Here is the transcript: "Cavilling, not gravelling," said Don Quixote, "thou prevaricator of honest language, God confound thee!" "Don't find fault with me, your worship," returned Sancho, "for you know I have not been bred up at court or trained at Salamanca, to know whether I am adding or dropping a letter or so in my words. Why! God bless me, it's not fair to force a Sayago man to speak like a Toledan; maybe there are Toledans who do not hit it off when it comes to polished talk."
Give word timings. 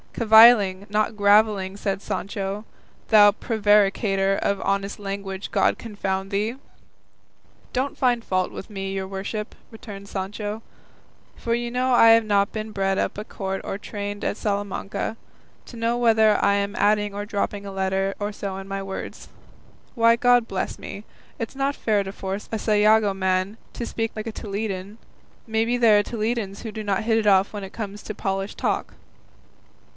"Cavilling, 0.13 0.87
not 0.89 1.15
gravelling," 1.15 1.77
said 1.77 1.99
Don 2.05 2.27
Quixote, 2.27 2.65
"thou 3.09 3.31
prevaricator 3.31 4.35
of 4.35 4.59
honest 4.61 4.99
language, 4.99 5.51
God 5.51 5.77
confound 5.77 6.31
thee!" 6.31 6.55
"Don't 7.71 7.97
find 7.97 8.23
fault 8.23 8.51
with 8.51 8.69
me, 8.69 8.93
your 8.93 9.07
worship," 9.07 9.55
returned 9.71 10.09
Sancho, 10.09 10.61
"for 11.35 11.53
you 11.55 11.71
know 11.71 11.93
I 11.93 12.09
have 12.09 12.25
not 12.25 12.51
been 12.51 12.71
bred 12.71 12.97
up 12.97 13.17
at 13.17 13.29
court 13.29 13.61
or 13.63 13.77
trained 13.77 14.23
at 14.23 14.37
Salamanca, 14.37 15.17
to 15.67 15.77
know 15.77 15.97
whether 15.97 16.37
I 16.43 16.55
am 16.55 16.75
adding 16.75 17.13
or 17.15 17.25
dropping 17.25 17.65
a 17.65 17.71
letter 17.71 18.13
or 18.19 18.31
so 18.31 18.57
in 18.57 18.67
my 18.67 18.81
words. 18.83 19.29
Why! 19.95 20.15
God 20.15 20.47
bless 20.47 20.77
me, 20.77 21.03
it's 21.39 21.55
not 21.55 21.75
fair 21.75 22.03
to 22.03 22.11
force 22.11 22.49
a 22.51 22.57
Sayago 22.57 23.13
man 23.15 23.57
to 23.73 23.85
speak 23.85 24.11
like 24.15 24.27
a 24.27 24.31
Toledan; 24.31 24.97
maybe 25.47 25.77
there 25.77 25.99
are 25.99 26.03
Toledans 26.03 26.61
who 26.63 26.71
do 26.71 26.83
not 26.83 27.03
hit 27.05 27.17
it 27.19 27.27
off 27.27 27.53
when 27.53 27.63
it 27.63 27.73
comes 27.73 28.03
to 28.03 28.15
polished 28.15 28.57
talk." 28.57 28.93